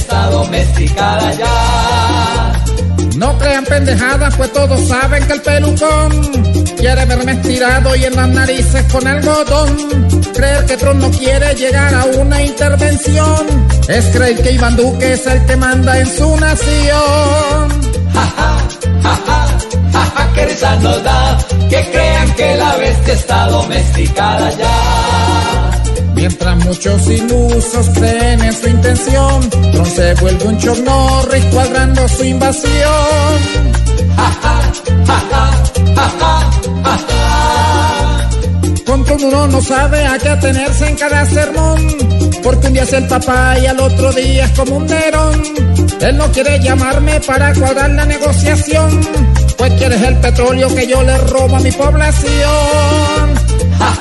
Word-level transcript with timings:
Está 0.00 0.26
domesticada 0.30 1.32
ya. 1.32 2.52
No 3.16 3.38
crean 3.38 3.64
pendejadas, 3.64 4.34
pues 4.36 4.52
todos 4.52 4.80
saben 4.88 5.26
que 5.26 5.32
el 5.34 5.42
pelucón 5.42 6.10
quiere 6.78 7.04
verme 7.04 7.32
estirado 7.32 7.94
y 7.96 8.04
en 8.04 8.16
las 8.16 8.28
narices 8.28 8.84
con 8.92 9.06
algodón. 9.06 9.70
Creer 10.34 10.64
que 10.66 10.76
Trump 10.78 11.00
no 11.02 11.10
quiere 11.10 11.54
llegar 11.54 11.94
a 11.94 12.04
una 12.22 12.42
intervención 12.42 13.70
es 13.88 14.04
creer 14.06 14.40
que 14.42 14.52
Iván 14.52 14.76
Duque 14.76 15.12
es 15.12 15.26
el 15.26 15.44
que 15.46 15.56
manda 15.56 15.98
en 15.98 16.06
su 16.06 16.36
nación. 16.36 17.68
Ja, 18.14 18.24
ja, 18.36 18.50
ja, 19.02 19.14
ja, 19.26 19.44
ja, 19.92 20.04
ja, 20.14 20.32
que 20.34 20.46
risa 20.46 20.76
nos 20.76 21.02
da 21.04 21.38
que 21.68 21.90
crean 21.92 22.34
que 22.34 22.56
la 22.56 22.76
bestia 22.76 23.14
está 23.14 23.46
domesticada 23.46 24.50
ya. 24.62 24.69
Mientras 26.20 26.56
muchos 26.66 27.08
ilusos 27.08 27.88
creen 27.94 28.42
en 28.42 28.52
su 28.52 28.68
intención, 28.68 29.50
Trump 29.72 29.86
se 29.86 30.14
vuelve 30.16 30.44
un 30.48 30.58
Chuck 30.58 30.76
Norris 30.80 31.44
cuadrando 31.46 32.06
su 32.08 32.24
invasión. 32.24 33.38
Ja, 34.16 34.30
ja, 34.42 34.72
ja. 35.06 35.60
Con 38.84 39.04
todo 39.06 39.28
uno 39.28 39.46
no 39.46 39.62
sabe 39.62 40.06
a 40.06 40.18
qué 40.18 40.28
atenerse 40.28 40.88
en 40.90 40.96
cada 40.96 41.24
sermón, 41.24 41.88
porque 42.42 42.66
un 42.66 42.72
día 42.74 42.82
es 42.82 42.92
el 42.92 43.06
papá 43.06 43.58
y 43.58 43.64
al 43.64 43.80
otro 43.80 44.12
día 44.12 44.44
es 44.44 44.50
como 44.50 44.76
un 44.76 44.86
Nerón. 44.86 45.42
Él 46.02 46.18
no 46.18 46.30
quiere 46.32 46.60
llamarme 46.60 47.18
para 47.20 47.54
cuadrar 47.54 47.92
la 47.92 48.04
negociación, 48.04 49.00
pues 49.56 49.72
quieres 49.72 50.02
el 50.02 50.16
petróleo 50.16 50.68
que 50.74 50.86
yo 50.86 51.02
le 51.02 51.16
robo 51.16 51.56
a 51.56 51.60
mi 51.60 51.72
población. 51.72 53.40
Ja, 53.78 53.99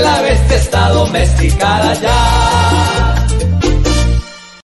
la 0.00 0.20
bestia 0.22 0.56
está 0.56 0.88
domesticada 0.90 1.94
ya. 1.94 2.37